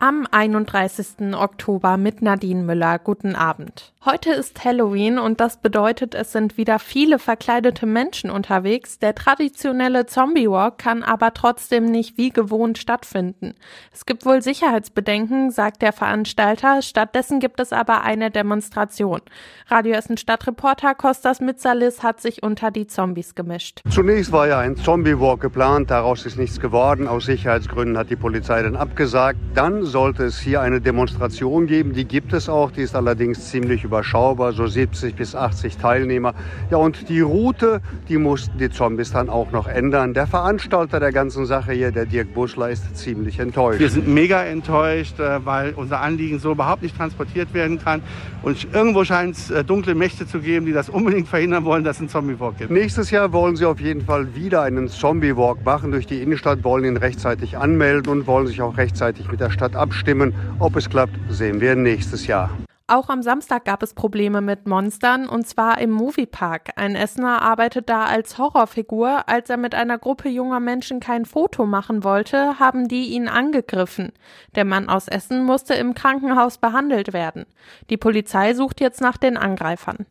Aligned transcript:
Am 0.00 0.28
31. 0.30 1.34
Oktober 1.34 1.96
mit 1.96 2.22
Nadine 2.22 2.62
Müller. 2.62 3.00
Guten 3.00 3.34
Abend. 3.34 3.92
Heute 4.04 4.30
ist 4.30 4.64
Halloween 4.64 5.18
und 5.18 5.40
das 5.40 5.56
bedeutet, 5.56 6.14
es 6.14 6.30
sind 6.30 6.56
wieder 6.56 6.78
viele 6.78 7.18
verkleidete 7.18 7.84
Menschen 7.84 8.30
unterwegs. 8.30 9.00
Der 9.00 9.16
traditionelle 9.16 10.06
Zombie 10.06 10.48
Walk 10.48 10.78
kann 10.78 11.02
aber 11.02 11.34
trotzdem 11.34 11.86
nicht 11.86 12.16
wie 12.16 12.30
gewohnt 12.30 12.78
stattfinden. 12.78 13.54
Es 13.92 14.06
gibt 14.06 14.24
wohl 14.24 14.40
Sicherheitsbedenken, 14.40 15.50
sagt 15.50 15.82
der 15.82 15.92
Veranstalter. 15.92 16.80
Stattdessen 16.80 17.40
gibt 17.40 17.58
es 17.58 17.72
aber 17.72 18.02
eine 18.02 18.30
Demonstration. 18.30 19.20
Radio 19.66 19.94
Essen 19.94 20.16
Stadtreporter 20.16 20.94
Kostas 20.94 21.40
Mitsalis 21.40 22.04
hat 22.04 22.20
sich 22.20 22.44
unter 22.44 22.70
die 22.70 22.86
Zombies 22.86 23.34
gemischt. 23.34 23.82
Zunächst 23.90 24.30
war 24.30 24.46
ja 24.46 24.60
ein 24.60 24.76
Zombie 24.76 25.18
Walk 25.18 25.40
geplant, 25.40 25.90
daraus 25.90 26.24
ist 26.24 26.38
nichts 26.38 26.60
geworden. 26.60 27.08
Aus 27.08 27.26
Sicherheitsgründen 27.26 27.98
hat 27.98 28.10
die 28.10 28.16
Polizei 28.16 28.62
dann 28.62 28.76
abgesagt. 28.76 29.40
Dann 29.54 29.87
sollte 29.88 30.24
es 30.24 30.38
hier 30.38 30.60
eine 30.60 30.80
Demonstration 30.80 31.66
geben. 31.66 31.92
Die 31.92 32.04
gibt 32.04 32.32
es 32.32 32.48
auch. 32.48 32.70
Die 32.70 32.82
ist 32.82 32.94
allerdings 32.94 33.50
ziemlich 33.50 33.84
überschaubar, 33.84 34.52
so 34.52 34.66
70 34.66 35.14
bis 35.14 35.34
80 35.34 35.76
Teilnehmer. 35.78 36.34
Ja, 36.70 36.76
und 36.78 37.08
die 37.08 37.20
Route, 37.20 37.80
die 38.08 38.18
mussten 38.18 38.58
die 38.58 38.70
Zombies 38.70 39.12
dann 39.12 39.28
auch 39.28 39.50
noch 39.50 39.66
ändern. 39.66 40.14
Der 40.14 40.26
Veranstalter 40.26 41.00
der 41.00 41.12
ganzen 41.12 41.46
Sache 41.46 41.72
hier, 41.72 41.90
der 41.90 42.06
Dirk 42.06 42.34
Busler, 42.34 42.70
ist 42.70 42.96
ziemlich 42.96 43.38
enttäuscht. 43.38 43.80
Wir 43.80 43.90
sind 43.90 44.06
mega 44.08 44.42
enttäuscht, 44.42 45.18
äh, 45.18 45.44
weil 45.44 45.72
unser 45.74 46.00
Anliegen 46.00 46.38
so 46.38 46.52
überhaupt 46.52 46.82
nicht 46.82 46.96
transportiert 46.96 47.54
werden 47.54 47.78
kann. 47.78 48.02
Und 48.42 48.68
irgendwo 48.72 49.04
scheint 49.04 49.36
es 49.36 49.50
äh, 49.50 49.64
dunkle 49.64 49.94
Mächte 49.94 50.26
zu 50.26 50.40
geben, 50.40 50.66
die 50.66 50.72
das 50.72 50.88
unbedingt 50.88 51.28
verhindern 51.28 51.64
wollen, 51.64 51.84
dass 51.84 51.96
es 51.96 52.00
einen 52.00 52.08
Zombie-Walk 52.08 52.58
gibt. 52.58 52.70
Nächstes 52.70 53.10
Jahr 53.10 53.32
wollen 53.32 53.56
sie 53.56 53.64
auf 53.64 53.80
jeden 53.80 54.02
Fall 54.02 54.34
wieder 54.34 54.62
einen 54.62 54.88
Zombie-Walk 54.88 55.64
machen 55.64 55.90
durch 55.90 56.06
die 56.06 56.22
Innenstadt, 56.22 56.62
wollen 56.64 56.84
ihn 56.84 56.96
rechtzeitig 56.96 57.58
anmelden 57.58 58.12
und 58.12 58.26
wollen 58.26 58.46
sich 58.46 58.62
auch 58.62 58.76
rechtzeitig 58.76 59.30
mit 59.30 59.40
der 59.40 59.50
Stadt 59.50 59.74
abstimmen. 59.78 60.34
Ob 60.58 60.76
es 60.76 60.90
klappt, 60.90 61.14
sehen 61.30 61.60
wir 61.60 61.74
nächstes 61.74 62.26
Jahr. 62.26 62.50
Auch 62.90 63.10
am 63.10 63.22
Samstag 63.22 63.66
gab 63.66 63.82
es 63.82 63.92
Probleme 63.92 64.40
mit 64.40 64.66
Monstern 64.66 65.28
und 65.28 65.46
zwar 65.46 65.78
im 65.78 65.90
Moviepark. 65.90 66.70
Ein 66.76 66.96
Essener 66.96 67.42
arbeitet 67.42 67.90
da 67.90 68.04
als 68.04 68.38
Horrorfigur. 68.38 69.28
Als 69.28 69.50
er 69.50 69.58
mit 69.58 69.74
einer 69.74 69.98
Gruppe 69.98 70.30
junger 70.30 70.58
Menschen 70.58 70.98
kein 70.98 71.26
Foto 71.26 71.66
machen 71.66 72.02
wollte, 72.02 72.58
haben 72.58 72.88
die 72.88 73.08
ihn 73.08 73.28
angegriffen. 73.28 74.12
Der 74.54 74.64
Mann 74.64 74.88
aus 74.88 75.06
Essen 75.06 75.44
musste 75.44 75.74
im 75.74 75.92
Krankenhaus 75.92 76.56
behandelt 76.56 77.12
werden. 77.12 77.44
Die 77.90 77.98
Polizei 77.98 78.54
sucht 78.54 78.80
jetzt 78.80 79.02
nach 79.02 79.18
den 79.18 79.36
Angreifern. 79.36 80.06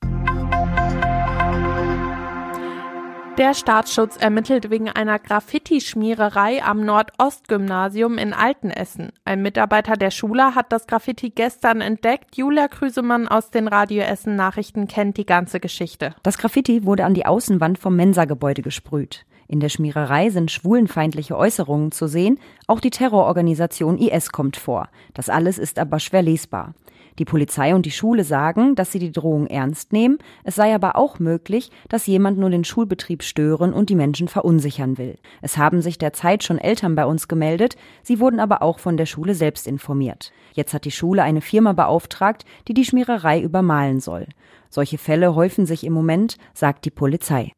Der 3.37 3.53
Staatsschutz 3.53 4.17
ermittelt 4.17 4.71
wegen 4.71 4.89
einer 4.89 5.19
Graffiti-Schmiererei 5.19 6.63
am 6.63 6.83
Nordostgymnasium 6.83 8.17
in 8.17 8.33
Altenessen. 8.33 9.11
Ein 9.25 9.43
Mitarbeiter 9.43 9.93
der 9.93 10.09
Schule 10.09 10.55
hat 10.55 10.71
das 10.71 10.87
Graffiti 10.87 11.29
gestern 11.29 11.81
entdeckt. 11.81 12.35
Julia 12.35 12.67
Krüsemann 12.67 13.27
aus 13.27 13.51
den 13.51 13.67
Radio 13.67 14.01
Essen 14.01 14.35
Nachrichten 14.35 14.87
kennt 14.87 15.17
die 15.17 15.27
ganze 15.27 15.59
Geschichte. 15.59 16.15
Das 16.23 16.39
Graffiti 16.39 16.83
wurde 16.83 17.05
an 17.05 17.13
die 17.13 17.27
Außenwand 17.27 17.77
vom 17.77 17.95
Mensa-Gebäude 17.95 18.63
gesprüht. 18.63 19.23
In 19.47 19.59
der 19.59 19.69
Schmiererei 19.69 20.31
sind 20.31 20.49
schwulenfeindliche 20.49 21.37
Äußerungen 21.37 21.91
zu 21.91 22.07
sehen. 22.07 22.39
Auch 22.65 22.79
die 22.79 22.89
Terrororganisation 22.89 23.99
IS 23.99 24.31
kommt 24.31 24.57
vor. 24.57 24.89
Das 25.13 25.29
alles 25.29 25.59
ist 25.59 25.77
aber 25.77 25.99
schwer 25.99 26.23
lesbar. 26.23 26.73
Die 27.19 27.25
Polizei 27.25 27.73
und 27.73 27.85
die 27.85 27.91
Schule 27.91 28.23
sagen, 28.23 28.75
dass 28.75 28.91
sie 28.91 28.99
die 28.99 29.11
Drohung 29.11 29.47
ernst 29.47 29.91
nehmen. 29.91 30.19
Es 30.43 30.55
sei 30.55 30.75
aber 30.75 30.95
auch 30.95 31.19
möglich, 31.19 31.71
dass 31.89 32.05
jemand 32.05 32.37
nur 32.37 32.49
den 32.49 32.63
Schulbetrieb 32.63 33.23
stören 33.23 33.73
und 33.73 33.89
die 33.89 33.95
Menschen 33.95 34.27
verunsichern 34.27 34.97
will. 34.97 35.17
Es 35.41 35.57
haben 35.57 35.81
sich 35.81 35.97
derzeit 35.97 36.43
schon 36.43 36.59
Eltern 36.59 36.95
bei 36.95 37.05
uns 37.05 37.27
gemeldet. 37.27 37.75
Sie 38.03 38.19
wurden 38.19 38.39
aber 38.39 38.61
auch 38.61 38.79
von 38.79 38.97
der 38.97 39.05
Schule 39.07 39.33
selbst 39.33 39.67
informiert. 39.67 40.31
Jetzt 40.53 40.73
hat 40.73 40.85
die 40.85 40.91
Schule 40.91 41.23
eine 41.23 41.41
Firma 41.41 41.73
beauftragt, 41.73 42.45
die 42.67 42.73
die 42.73 42.85
Schmiererei 42.85 43.41
übermalen 43.41 43.99
soll. 43.99 44.27
Solche 44.69 44.97
Fälle 44.97 45.33
häufen 45.33 45.65
sich 45.65 45.83
im 45.83 45.93
Moment, 45.93 46.37
sagt 46.53 46.85
die 46.85 46.91
Polizei. 46.91 47.53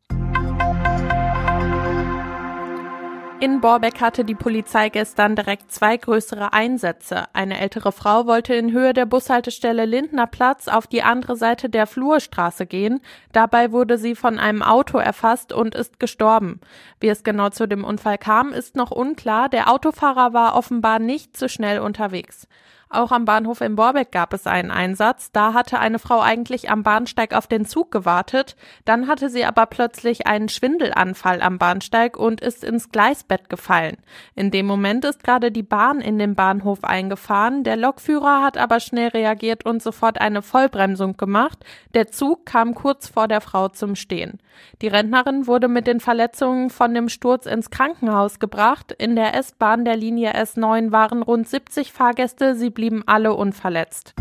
In 3.42 3.62
Borbeck 3.62 4.02
hatte 4.02 4.26
die 4.26 4.36
Polizei 4.36 4.90
gestern 4.90 5.34
direkt 5.34 5.72
zwei 5.72 5.96
größere 5.96 6.52
Einsätze. 6.52 7.24
Eine 7.32 7.58
ältere 7.58 7.94
Frau 7.94 8.28
wollte 8.28 8.54
in 8.54 8.74
Höhe 8.74 8.92
der 8.92 9.06
Bushaltestelle 9.06 9.86
Lindner 9.86 10.28
Platz 10.28 10.68
auf 10.68 10.88
die 10.88 11.04
andere 11.04 11.38
Seite 11.38 11.70
der 11.70 11.88
Flurstraße 11.88 12.66
gehen. 12.66 13.00
Dabei 13.32 13.72
wurde 13.72 13.98
sie 13.98 14.16
von 14.16 14.40
einem 14.40 14.62
Auto 14.62 14.98
erfasst 14.98 15.54
und 15.54 15.74
ist 15.74 16.02
gestorben. 16.02 16.60
Wie 17.00 17.08
es 17.08 17.24
genau 17.24 17.48
zu 17.48 17.66
dem 17.66 17.86
Unfall 17.86 18.18
kam, 18.18 18.52
ist 18.52 18.76
noch 18.76 18.92
unklar. 18.92 19.48
Der 19.48 19.72
Autofahrer 19.72 20.34
war 20.34 20.58
offenbar 20.58 21.00
nicht 21.00 21.38
zu 21.38 21.46
so 21.46 21.48
schnell 21.48 21.80
unterwegs. 21.80 22.46
Auch 22.92 23.12
am 23.12 23.26
Bahnhof 23.26 23.62
in 23.62 23.76
Borbeck 23.76 24.12
gab 24.12 24.34
es 24.34 24.48
einen 24.48 24.72
Einsatz. 24.72 25.32
Da 25.32 25.54
hatte 25.54 25.78
eine 25.78 26.00
Frau 26.00 26.22
eigentlich 26.22 26.72
am 26.72 26.82
Bahnsteig 26.82 27.36
auf 27.36 27.46
den 27.46 27.66
Zug 27.66 27.92
gewartet. 27.92 28.56
Dann 28.84 29.08
hatte 29.08 29.30
sie 29.30 29.46
aber 29.46 29.68
plötzlich 29.68 30.26
einen 30.26 30.50
Schwindelanfall 30.50 31.44
am 31.44 31.60
Bahnsteig 31.60 32.18
und 32.18 32.42
ist 32.42 32.64
ins 32.64 32.90
Gleisbett 32.90 33.48
gefallen. 33.48 33.98
In 34.34 34.50
dem 34.50 34.66
Moment 34.66 35.06
ist 35.06 35.24
gerade 35.24 35.52
die 35.52 35.62
Bahn 35.62 36.02
in 36.02 36.18
den 36.18 36.34
Bahnhof 36.34 36.84
eingefahren. 36.84 37.64
Der 37.64 37.78
Lokführer 37.78 38.42
hat 38.42 38.58
aber 38.58 38.80
schnell 38.80 39.10
reagiert 39.10 39.68
und 39.68 39.84
sofort 39.84 40.20
eine 40.20 40.42
Vollbremsung 40.42 41.16
gemacht. 41.16 41.64
Der 41.94 42.08
Zug 42.08 42.48
kam 42.48 42.74
kurz 42.74 43.08
vor 43.08 43.28
der 43.28 43.42
Frau 43.42 43.68
zum 43.68 43.96
Stehen. 43.96 44.40
Die 44.82 44.88
Rentnerin 44.88 45.46
wurde 45.46 45.68
mit 45.68 45.86
den 45.86 46.00
Verletzungen 46.00 46.72
von 46.72 46.96
dem 46.96 47.08
Sturz 47.08 47.46
ins 47.46 47.70
Krankenhaus 47.70 48.40
gebracht. 48.40 48.92
In 48.92 49.16
der 49.16 49.36
S-Bahn 49.36 49.86
der 49.86 49.96
Linie 49.96 50.34
S9 50.34 50.92
waren 50.92 51.22
rund 51.22 51.48
70 51.48 51.94
Fahrgäste. 51.94 52.56
Sie 52.56 52.72
blieben 52.80 53.04
alle 53.06 53.34
unverletzt. 53.34 54.14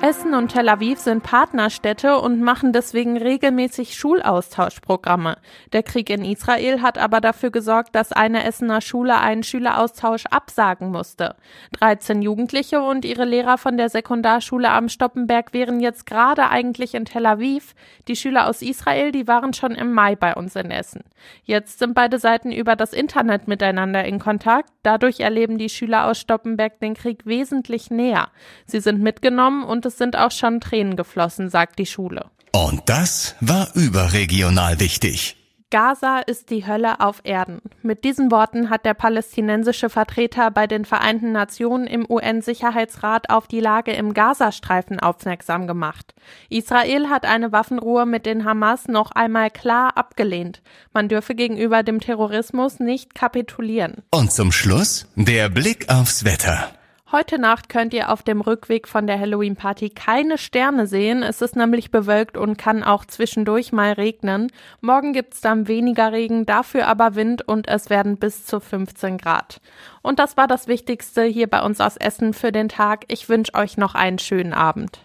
Essen 0.00 0.32
und 0.34 0.52
Tel 0.52 0.68
Aviv 0.68 1.00
sind 1.00 1.24
Partnerstädte 1.24 2.18
und 2.18 2.40
machen 2.40 2.72
deswegen 2.72 3.16
regelmäßig 3.16 3.96
Schulaustauschprogramme. 3.96 5.38
Der 5.72 5.82
Krieg 5.82 6.08
in 6.08 6.24
Israel 6.24 6.82
hat 6.82 6.98
aber 6.98 7.20
dafür 7.20 7.50
gesorgt, 7.50 7.96
dass 7.96 8.12
eine 8.12 8.44
Essener 8.44 8.80
Schule 8.80 9.18
einen 9.18 9.42
Schüleraustausch 9.42 10.26
absagen 10.26 10.92
musste. 10.92 11.34
13 11.80 12.22
Jugendliche 12.22 12.80
und 12.80 13.04
ihre 13.04 13.24
Lehrer 13.24 13.58
von 13.58 13.76
der 13.76 13.88
Sekundarschule 13.88 14.70
am 14.70 14.88
Stoppenberg 14.88 15.52
wären 15.52 15.80
jetzt 15.80 16.06
gerade 16.06 16.48
eigentlich 16.48 16.94
in 16.94 17.04
Tel 17.04 17.26
Aviv. 17.26 17.74
Die 18.06 18.14
Schüler 18.14 18.46
aus 18.46 18.62
Israel, 18.62 19.10
die 19.10 19.26
waren 19.26 19.52
schon 19.52 19.72
im 19.72 19.92
Mai 19.92 20.14
bei 20.14 20.32
uns 20.36 20.54
in 20.54 20.70
Essen. 20.70 21.02
Jetzt 21.42 21.80
sind 21.80 21.94
beide 21.94 22.20
Seiten 22.20 22.52
über 22.52 22.76
das 22.76 22.92
Internet 22.92 23.48
miteinander 23.48 24.04
in 24.04 24.20
Kontakt. 24.20 24.70
Dadurch 24.84 25.18
erleben 25.18 25.58
die 25.58 25.68
Schüler 25.68 26.06
aus 26.06 26.20
Stoppenberg 26.20 26.78
den 26.78 26.94
Krieg 26.94 27.26
wesentlich 27.26 27.90
näher. 27.90 28.28
Sie 28.64 28.78
sind 28.78 29.02
mitgenommen 29.02 29.64
und 29.64 29.87
es 29.88 29.98
sind 29.98 30.16
auch 30.16 30.30
schon 30.30 30.60
Tränen 30.60 30.96
geflossen, 30.96 31.50
sagt 31.50 31.78
die 31.78 31.86
Schule. 31.86 32.26
Und 32.52 32.82
das 32.86 33.34
war 33.40 33.68
überregional 33.74 34.80
wichtig. 34.80 35.36
Gaza 35.70 36.20
ist 36.20 36.48
die 36.48 36.66
Hölle 36.66 37.00
auf 37.00 37.20
Erden. 37.24 37.60
Mit 37.82 38.04
diesen 38.04 38.30
Worten 38.30 38.70
hat 38.70 38.86
der 38.86 38.94
palästinensische 38.94 39.90
Vertreter 39.90 40.50
bei 40.50 40.66
den 40.66 40.86
Vereinten 40.86 41.30
Nationen 41.32 41.86
im 41.86 42.06
UN-Sicherheitsrat 42.08 43.28
auf 43.28 43.48
die 43.48 43.60
Lage 43.60 43.92
im 43.92 44.14
Gazastreifen 44.14 44.98
aufmerksam 44.98 45.66
gemacht. 45.66 46.14
Israel 46.48 47.10
hat 47.10 47.26
eine 47.26 47.52
Waffenruhe 47.52 48.06
mit 48.06 48.24
den 48.24 48.46
Hamas 48.46 48.88
noch 48.88 49.10
einmal 49.10 49.50
klar 49.50 49.98
abgelehnt. 49.98 50.62
Man 50.94 51.10
dürfe 51.10 51.34
gegenüber 51.34 51.82
dem 51.82 52.00
Terrorismus 52.00 52.80
nicht 52.80 53.14
kapitulieren. 53.14 54.02
Und 54.10 54.32
zum 54.32 54.52
Schluss 54.52 55.06
der 55.16 55.50
Blick 55.50 55.90
aufs 55.90 56.24
Wetter. 56.24 56.70
Heute 57.10 57.38
Nacht 57.38 57.70
könnt 57.70 57.94
ihr 57.94 58.12
auf 58.12 58.22
dem 58.22 58.42
Rückweg 58.42 58.86
von 58.86 59.06
der 59.06 59.18
Halloween-Party 59.18 59.88
keine 59.88 60.36
Sterne 60.36 60.86
sehen. 60.86 61.22
Es 61.22 61.40
ist 61.40 61.56
nämlich 61.56 61.90
bewölkt 61.90 62.36
und 62.36 62.58
kann 62.58 62.84
auch 62.84 63.06
zwischendurch 63.06 63.72
mal 63.72 63.92
regnen. 63.92 64.52
Morgen 64.82 65.14
gibt's 65.14 65.40
dann 65.40 65.68
weniger 65.68 66.12
Regen, 66.12 66.44
dafür 66.44 66.86
aber 66.86 67.14
Wind 67.14 67.48
und 67.48 67.66
es 67.66 67.88
werden 67.88 68.18
bis 68.18 68.44
zu 68.44 68.60
15 68.60 69.16
Grad. 69.16 69.62
Und 70.02 70.18
das 70.18 70.36
war 70.36 70.46
das 70.46 70.68
Wichtigste 70.68 71.24
hier 71.24 71.46
bei 71.46 71.62
uns 71.62 71.80
aus 71.80 71.96
Essen 71.96 72.34
für 72.34 72.52
den 72.52 72.68
Tag. 72.68 73.06
Ich 73.08 73.30
wünsche 73.30 73.54
euch 73.54 73.78
noch 73.78 73.94
einen 73.94 74.18
schönen 74.18 74.52
Abend. 74.52 75.00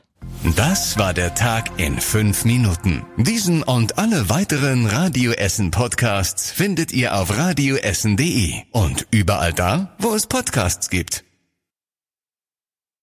Das 0.58 0.98
war 1.00 1.14
der 1.14 1.36
Tag 1.36 1.70
in 1.78 2.02
fünf 2.02 2.44
Minuten. 2.44 3.06
Diesen 3.16 3.64
und 3.64 3.98
alle 3.98 4.30
weiteren 4.30 4.88
Radio 4.88 5.32
Essen 5.32 5.72
Podcasts 5.72 6.52
findet 6.52 6.92
ihr 6.92 7.16
auf 7.16 7.38
radioessen.de 7.38 8.56
und 8.72 9.08
überall 9.12 9.54
da, 9.54 9.96
wo 10.00 10.14
es 10.14 10.28
Podcasts 10.28 10.90
gibt. 10.90 11.24